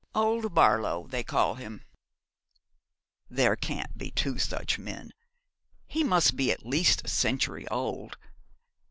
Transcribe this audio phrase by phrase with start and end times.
[0.15, 1.83] Old Barlow, they call him.'
[3.29, 5.11] 'There can't be two such men
[5.85, 8.17] he must be at least a century old.